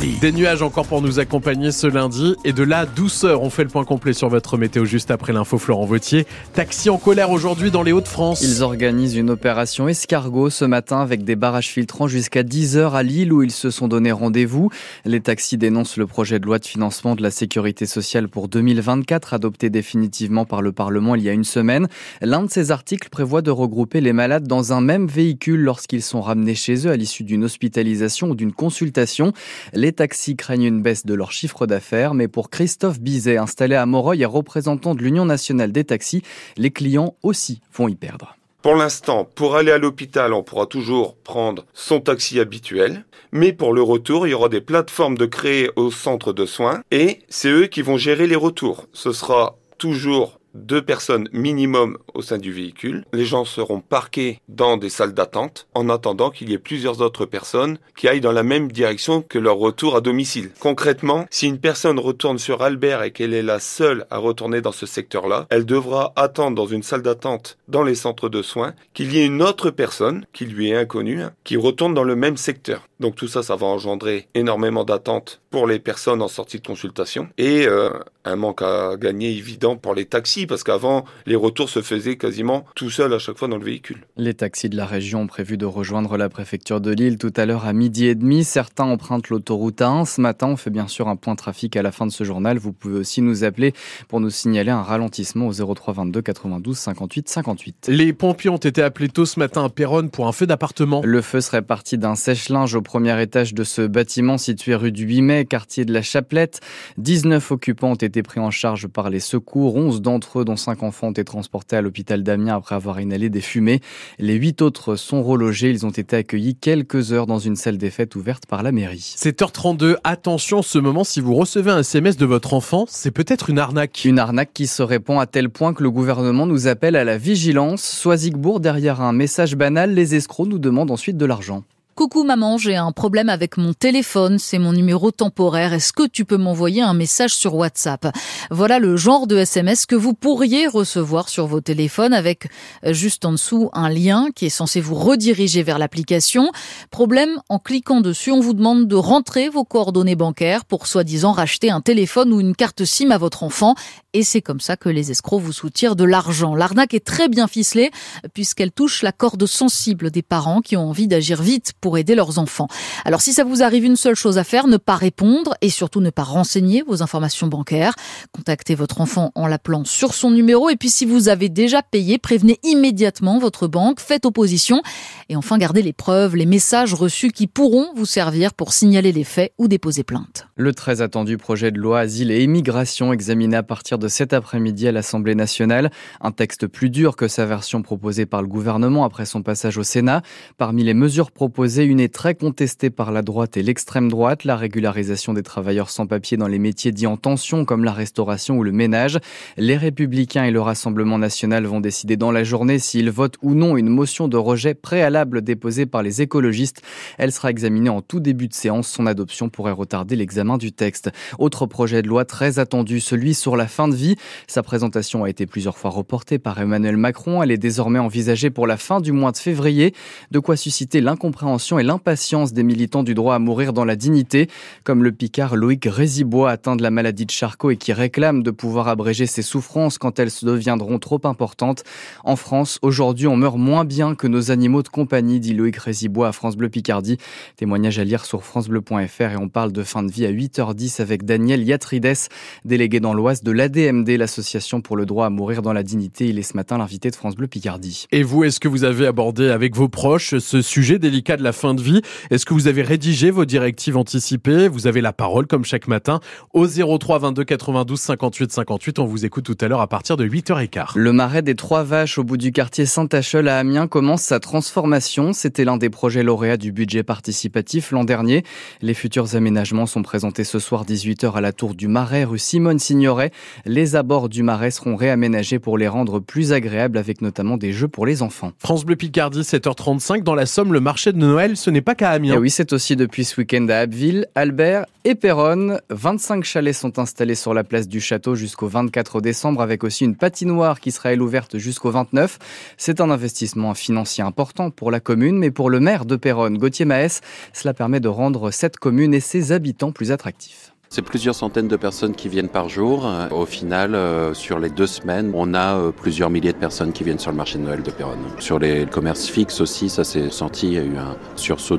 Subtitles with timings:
[0.00, 3.42] Des nuages encore pour nous accompagner ce lundi et de la douceur.
[3.42, 6.26] On fait le point complet sur votre météo juste après l'info Florent Vautier.
[6.54, 8.40] Taxi en colère aujourd'hui dans les Hauts-de-France.
[8.40, 13.30] Ils organisent une opération escargot ce matin avec des barrages filtrants jusqu'à 10h à Lille
[13.30, 14.70] où ils se sont donné rendez-vous.
[15.04, 19.34] Les taxis dénoncent le projet de loi de financement de la sécurité sociale pour 2024
[19.34, 21.88] adopté définitivement par le Parlement il y a une semaine.
[22.22, 26.22] L'un de ces articles prévoit de regrouper les malades dans un même véhicule lorsqu'ils sont
[26.22, 29.34] ramenés chez eux à l'issue d'une hospitalisation ou d'une consultation.
[29.74, 33.86] Les taxis craignent une baisse de leur chiffre d'affaires, mais pour Christophe Bizet, installé à
[33.86, 36.22] Moreuil et représentant de l'Union nationale des taxis,
[36.56, 38.36] les clients aussi vont y perdre.
[38.62, 43.72] Pour l'instant, pour aller à l'hôpital, on pourra toujours prendre son taxi habituel, mais pour
[43.72, 47.48] le retour, il y aura des plateformes de créer au centre de soins et c'est
[47.48, 48.86] eux qui vont gérer les retours.
[48.92, 53.04] Ce sera toujours deux personnes minimum au sein du véhicule.
[53.12, 57.26] Les gens seront parqués dans des salles d'attente en attendant qu'il y ait plusieurs autres
[57.26, 60.50] personnes qui aillent dans la même direction que leur retour à domicile.
[60.60, 64.72] Concrètement, si une personne retourne sur Albert et qu'elle est la seule à retourner dans
[64.72, 69.12] ce secteur-là, elle devra attendre dans une salle d'attente dans les centres de soins qu'il
[69.12, 72.36] y ait une autre personne qui lui est inconnue hein, qui retourne dans le même
[72.36, 72.86] secteur.
[73.00, 77.28] Donc tout ça, ça va engendrer énormément d'attentes pour les personnes en sortie de consultation
[77.38, 77.90] et euh,
[78.24, 82.64] un manque à gagner évident pour les taxis parce qu'avant les retours se faisaient quasiment
[82.74, 84.04] tout seul à chaque fois dans le véhicule.
[84.16, 87.46] Les taxis de la région ont prévu de rejoindre la préfecture de Lille tout à
[87.46, 88.42] l'heure à midi et demi.
[88.42, 90.04] Certains empruntent l'autoroute 1.
[90.06, 92.58] Ce matin, on fait bien sûr un point trafic à la fin de ce journal.
[92.58, 93.74] Vous pouvez aussi nous appeler
[94.08, 97.86] pour nous signaler un ralentissement au 03 22 92 58 58.
[97.88, 101.00] Les pompiers ont été appelés tôt ce matin à Péronne pour un feu d'appartement.
[101.04, 105.04] Le feu serait parti d'un sèche-linge au premier étage de ce bâtiment situé rue du
[105.04, 106.60] 8 mai, quartier de la Chaplette.
[106.98, 109.76] 19 occupants ont été pris en charge par les secours.
[109.76, 113.28] 11 d'entre eux, dont 5 enfants, ont été transportés à l'hôpital d'Amiens après avoir inhalé
[113.28, 113.80] des fumées.
[114.18, 115.70] Les 8 autres sont relogés.
[115.70, 119.14] Ils ont été accueillis quelques heures dans une salle des fêtes ouverte par la mairie.
[119.16, 123.58] 7h32, attention, ce moment, si vous recevez un SMS de votre enfant, c'est peut-être une
[123.58, 124.04] arnaque.
[124.04, 127.18] Une arnaque qui se répand à tel point que le gouvernement nous appelle à la
[127.18, 127.82] vigilance.
[127.82, 131.64] Soisigbourg, derrière un message banal, les escrocs nous demandent ensuite de l'argent.
[132.00, 135.74] Coucou maman, j'ai un problème avec mon téléphone, c'est mon numéro temporaire.
[135.74, 138.16] Est-ce que tu peux m'envoyer un message sur WhatsApp?
[138.50, 142.48] Voilà le genre de SMS que vous pourriez recevoir sur vos téléphones avec
[142.86, 146.50] euh, juste en dessous un lien qui est censé vous rediriger vers l'application.
[146.90, 151.70] Problème, en cliquant dessus, on vous demande de rentrer vos coordonnées bancaires pour soi-disant racheter
[151.70, 153.74] un téléphone ou une carte SIM à votre enfant.
[154.14, 156.54] Et c'est comme ça que les escrocs vous soutirent de l'argent.
[156.54, 157.90] L'arnaque est très bien ficelée
[158.32, 162.38] puisqu'elle touche la corde sensible des parents qui ont envie d'agir vite pour aider leurs
[162.38, 162.68] enfants.
[163.04, 166.00] Alors si ça vous arrive une seule chose à faire, ne pas répondre et surtout
[166.00, 167.94] ne pas renseigner vos informations bancaires.
[168.32, 172.18] Contactez votre enfant en l'appelant sur son numéro et puis si vous avez déjà payé,
[172.18, 174.82] prévenez immédiatement votre banque, faites opposition
[175.28, 179.24] et enfin gardez les preuves, les messages reçus qui pourront vous servir pour signaler les
[179.24, 180.46] faits ou déposer plainte.
[180.56, 184.88] Le très attendu projet de loi Asile et Immigration examiné à partir de cet après-midi
[184.88, 185.90] à l'Assemblée nationale,
[186.20, 189.82] un texte plus dur que sa version proposée par le gouvernement après son passage au
[189.82, 190.22] Sénat.
[190.58, 194.56] Parmi les mesures proposées, une est très contestée par la droite et l'extrême droite, la
[194.56, 198.64] régularisation des travailleurs sans papier dans les métiers dits en tension comme la restauration ou
[198.64, 199.18] le ménage.
[199.56, 203.76] Les républicains et le Rassemblement national vont décider dans la journée s'ils votent ou non
[203.76, 206.82] une motion de rejet préalable déposée par les écologistes.
[207.18, 208.88] Elle sera examinée en tout début de séance.
[208.88, 211.10] Son adoption pourrait retarder l'examen du texte.
[211.38, 214.16] Autre projet de loi très attendu, celui sur la fin de vie.
[214.46, 217.42] Sa présentation a été plusieurs fois reportée par Emmanuel Macron.
[217.42, 219.94] Elle est désormais envisagée pour la fin du mois de février.
[220.30, 224.48] De quoi susciter l'incompréhension et l'impatience des militants du droit à mourir dans la dignité,
[224.82, 228.50] comme le Picard Loïc Rézibois atteint de la maladie de Charcot et qui réclame de
[228.50, 231.84] pouvoir abréger ses souffrances quand elles deviendront trop importantes.
[232.24, 236.28] En France, aujourd'hui, on meurt moins bien que nos animaux de compagnie, dit Loïc Rézibois
[236.28, 237.18] à France Bleu Picardie.
[237.56, 241.24] Témoignage à lire sur francebleu.fr et on parle de fin de vie à 8h10 avec
[241.24, 242.28] Daniel Yatrides,
[242.64, 246.28] délégué dans l'Oise de l'ADMD, l'association pour le droit à mourir dans la dignité.
[246.28, 248.06] Il est ce matin l'invité de France Bleu Picardie.
[248.12, 251.49] Et vous, est-ce que vous avez abordé avec vos proches ce sujet délicat de la
[251.52, 254.68] fin de vie Est-ce que vous avez rédigé vos directives anticipées?
[254.68, 256.20] Vous avez la parole comme chaque matin
[256.52, 258.98] au 03 22 92 58 58.
[258.98, 260.92] On vous écoute tout à l'heure à partir de 8h15.
[260.96, 265.32] Le marais des Trois Vaches au bout du quartier Saint-Achel à Amiens commence sa transformation.
[265.32, 268.44] C'était l'un des projets lauréats du budget participatif l'an dernier.
[268.82, 272.78] Les futurs aménagements sont présentés ce soir 18h à la tour du Marais rue Simone
[272.78, 273.30] Signoret.
[273.64, 277.88] Les abords du Marais seront réaménagés pour les rendre plus agréables avec notamment des jeux
[277.88, 278.52] pour les enfants.
[278.58, 282.10] France Bleu Picardie 7h35 dans la Somme le marché de Noël Ce n'est pas qu'à
[282.10, 282.34] Amiens.
[282.34, 285.80] Et oui, c'est aussi depuis ce week-end à Abbeville, Albert et Péronne.
[285.88, 290.16] 25 chalets sont installés sur la place du château jusqu'au 24 décembre avec aussi une
[290.16, 292.38] patinoire qui sera elle ouverte jusqu'au 29.
[292.76, 296.84] C'est un investissement financier important pour la commune, mais pour le maire de Péronne, Gauthier
[296.84, 297.22] Maès,
[297.54, 300.74] cela permet de rendre cette commune et ses habitants plus attractifs.
[300.92, 303.08] C'est plusieurs centaines de personnes qui viennent par jour.
[303.30, 307.04] Au final, euh, sur les deux semaines, on a euh, plusieurs milliers de personnes qui
[307.04, 308.18] viennent sur le marché de Noël de Péronne.
[308.40, 310.66] Sur les commerces fixes aussi, ça s'est senti.
[310.66, 311.78] Il y a eu un sursaut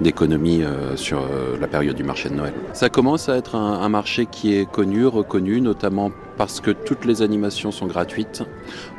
[0.00, 1.20] d'économie euh, sur
[1.60, 2.54] la période du marché de Noël.
[2.72, 7.04] Ça commence à être un, un marché qui est connu, reconnu, notamment parce que toutes
[7.04, 8.44] les animations sont gratuites.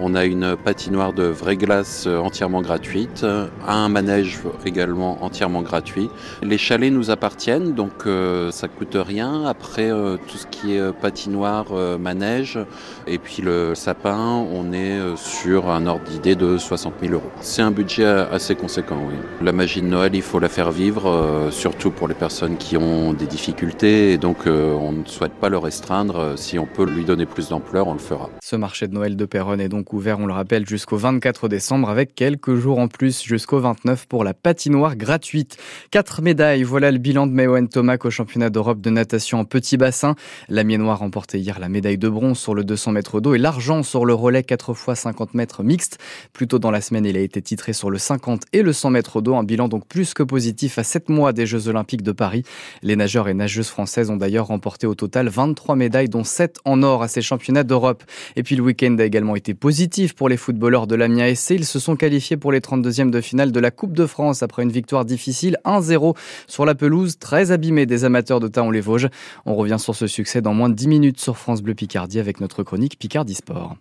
[0.00, 3.26] On a une patinoire de vraie glace entièrement gratuite,
[3.68, 6.08] un manège également entièrement gratuit.
[6.42, 8.08] Les chalets nous appartiennent, donc
[8.50, 12.58] ça coûte rien après, euh, tout ce qui est euh, patinoire, euh, manège,
[13.06, 14.16] et puis le sapin,
[14.52, 17.30] on est sur un ordre d'idée de 60 000 euros.
[17.40, 19.14] C'est un budget assez conséquent, oui.
[19.42, 23.12] La magie de Noël, il faut la faire vivre, surtout pour les personnes qui ont
[23.12, 26.36] des difficultés, et donc on ne souhaite pas le restreindre.
[26.36, 28.30] Si on peut lui donner plus d'ampleur, on le fera.
[28.42, 31.90] Ce marché de Noël de Péronne est donc ouvert, on le rappelle, jusqu'au 24 décembre,
[31.90, 35.56] avec quelques jours en plus jusqu'au 29 pour la patinoire gratuite.
[35.90, 39.76] Quatre médailles, voilà le bilan de Meowen Tomac au championnat d'Europe de natation en petit
[39.76, 40.14] bassin.
[40.48, 43.82] La Miennois remportait hier la médaille de bronze sur le 200 mètres d'eau et l'argent
[43.82, 45.98] sur le relais 4 x 50 mètres mixte.
[46.32, 48.90] Plus tôt dans la semaine, il a été titré sur le 50 et le 100
[48.90, 52.12] mètres d'eau, un bilan donc plus que positif à 7 mois des Jeux Olympiques de
[52.12, 52.42] Paris.
[52.82, 56.82] Les nageurs et nageuses françaises ont d'ailleurs remporté au total 23 médailles, dont 7 en
[56.82, 58.04] or à ces championnats d'Europe.
[58.36, 61.50] Et puis le week-end a également été positif pour les footballeurs de l'Amiens SC.
[61.50, 64.62] Ils se sont qualifiés pour les 32e de finale de la Coupe de France après
[64.62, 69.08] une victoire difficile 1-0 sur la pelouse très abîmée des amateurs de Taon-les-Vosges.
[69.44, 72.40] On revient sur ce succès dans moins de 10 minutes sur France Bleu Picardie avec
[72.40, 73.76] notre chronique Picardie Sport.